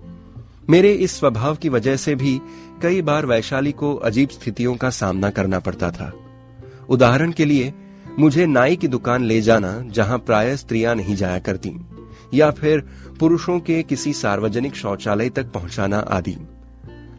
मेरे 0.70 0.94
इस 0.94 1.20
स्वभाव 1.20 1.56
की 1.56 1.70
वजह 1.70 1.96
से 1.96 2.16
भी 2.16 2.42
कई 2.82 3.02
बार 3.02 3.26
वैशाली 3.26 3.72
को 3.72 3.96
अजीब 3.96 4.30
स्थितियों 4.30 4.76
का 4.76 4.90
सामना 4.90 5.30
करना 5.30 5.60
पड़ता 5.60 5.92
था। 5.92 6.14
उदाहरण 6.90 7.32
के 7.32 7.46
लिए, 7.46 7.74
मुझे 8.20 8.46
नाई 8.46 8.76
की 8.76 8.88
दुकान 8.88 9.24
ले 9.24 9.42
जाना 9.42 9.84
जहाँ 9.88 10.18
प्राय 10.18 10.58
स्त्रियाँ 10.58 10.96
नहीं 10.96 11.16
जाया 11.16 11.40
करती, 11.40 11.72
या 12.34 12.52
फिर 12.52 12.80
पुरुषों 13.20 13.60
के 13.60 13.84
किसी 13.84 14.14
सार्वजनिक 14.14 14.76
शौचालय 14.76 15.30
तक 15.30 15.52
पहुंचाना 15.52 15.98
आदि। 15.98 16.36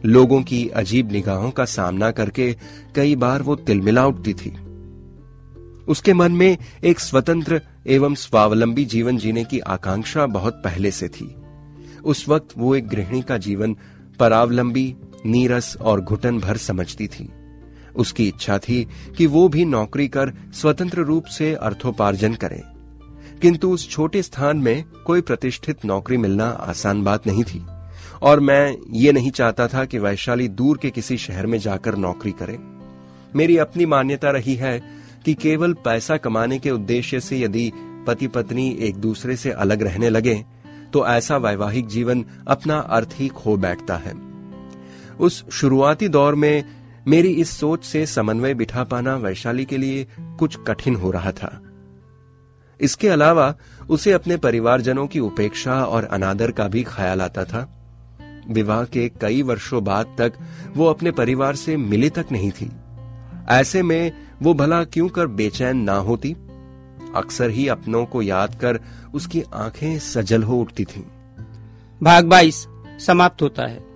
लोगों 0.05 0.43
की 0.43 0.67
अजीब 0.67 1.11
निगाहों 1.11 1.51
का 1.51 1.65
सामना 1.65 2.11
करके 2.11 2.55
कई 2.95 3.15
बार 3.15 3.41
वो 3.41 3.55
तिलमिला 3.55 4.05
उठती 4.07 4.33
थी। 4.33 4.57
उसके 5.87 6.13
मन 6.13 6.31
में 6.31 6.57
एक 6.83 6.99
स्वतंत्र 6.99 7.61
एवं 7.87 8.15
स्वावलंबी 8.15 8.85
जीवन 8.85 9.17
जीने 9.17 9.43
की 9.43 9.59
आकांक्षा 9.59 10.25
बहुत 10.25 10.53
पहले 10.53 10.91
से 10.91 11.07
थी। 11.07 11.35
उस 12.05 12.29
वक्त 12.29 12.47
वो 12.57 12.75
एक 12.75 12.87
गृहिणी 12.87 13.21
का 13.21 13.37
जीवन 13.37 13.75
परावलंबी, 14.19 14.95
नीरस 15.25 15.77
और 15.81 16.01
घुटन 16.01 16.39
भर 16.39 16.57
समझती 16.57 17.07
थी। 17.07 17.29
उसकी 17.95 18.27
इच्छा 18.27 18.57
थी 18.57 18.87
कि 19.17 19.25
वो 19.25 19.49
भी 19.49 19.65
नौकरी 19.65 20.07
कर 20.07 20.33
स्वतंत्र 20.53 21.01
रूप 21.01 21.25
से 21.25 21.53
अर्थोपार्जन 21.53 22.33
करे। 22.33 22.63
किंतु 23.41 23.69
उस 23.69 23.89
छोटे 23.89 24.21
स्थान 24.21 24.57
में 24.57 24.83
कोई 25.05 25.21
प्रतिष्ठित 25.21 25.85
नौकरी 25.85 26.17
मिलना 26.17 26.45
आसान 26.45 27.03
बात 27.03 27.27
नहीं 27.27 27.43
थी। 27.43 27.65
और 28.21 28.39
मैं 28.39 28.77
ये 28.91 29.11
नहीं 29.11 29.31
चाहता 29.31 29.67
था 29.67 29.85
कि 29.85 29.97
वैशाली 29.97 30.47
दूर 30.47 30.77
के 30.77 30.89
किसी 30.89 31.17
शहर 31.17 31.45
में 31.45 31.57
जाकर 31.57 31.95
नौकरी 31.95 32.31
करे। 32.31 32.59
मेरी 33.35 33.57
अपनी 33.57 33.85
मान्यता 33.85 34.29
रही 34.29 34.55
है 34.55 34.83
कि 35.25 35.33
केवल 35.33 35.73
पैसा 35.73 36.17
कमाने 36.17 36.59
के 36.59 36.71
उद्देश्य 36.71 37.19
से 37.19 37.39
यदि 37.39 37.71
पति 38.07 38.27
पत्नी 38.27 38.77
एक 38.79 38.95
दूसरे 38.95 39.35
से 39.35 39.51
अलग 39.51 39.81
रहने 39.81 40.09
लगे 40.09 40.45
तो 40.93 41.07
ऐसा 41.07 41.37
वैवाहिक 41.37 41.87
जीवन 41.87 42.25
अपना 42.47 42.77
अर्थ 42.77 43.09
ही 43.13 43.27
खो 43.27 43.57
बैठता 43.57 43.95
है। 43.95 44.13
उस 45.19 45.49
शुरुआती 45.49 46.07
दौर 46.07 46.35
में 46.35 46.63
मेरी 47.07 47.29
इस 47.29 47.59
सोच 47.59 47.83
से 47.83 48.05
समन्वय 48.05 48.53
बिठा 48.53 48.83
पाना 48.83 49.15
वैशाली 49.15 49.65
के 49.65 49.77
लिए 49.77 50.07
कुछ 50.19 50.57
कठिन 50.67 50.95
हो 50.95 51.11
रहा 51.11 51.31
था। 51.31 51.61
इसके 52.81 53.07
अलावा 53.07 53.55
उसे 53.89 54.11
अपने 54.11 54.37
परिवारजनों 54.37 55.07
की 55.07 55.19
उपेक्षा 55.19 55.83
और 55.83 56.03
अनादर 56.03 56.51
का 56.51 56.67
भी 56.67 56.83
ख्याल 56.83 57.21
आता 57.21 57.45
था। 57.45 57.75
विवाह 58.49 58.83
के 58.83 59.09
कई 59.09 59.41
वर्षों 59.41 59.83
बाद 59.83 60.15
तक 60.17 60.33
वो 60.77 60.85
अपने 60.85 61.11
परिवार 61.11 61.55
से 61.55 61.77
मिली 61.77 62.09
तक 62.09 62.25
नहीं 62.31 62.51
थी। 62.51 62.71
ऐसे 63.49 63.83
में 63.83 64.11
वो 64.41 64.53
भला 64.53 64.83
क्यों 64.83 65.09
कर 65.09 65.27
बेचैन 65.27 65.77
ना 65.77 65.93
होती? 65.93 66.35
अक्सर 67.15 67.49
ही 67.49 67.67
अपनों 67.67 68.05
को 68.05 68.21
याद 68.21 68.55
कर 68.55 68.79
उसकी 69.13 69.43
आँखें 69.53 69.99
सजल 69.99 70.43
हो 70.43 70.57
उठती 70.57 70.85
थीं। 70.85 71.03
भाग 72.03 72.25
बाईस, 72.25 72.67
समाप्त 72.99 73.41
होता 73.41 73.63
है 73.63 73.88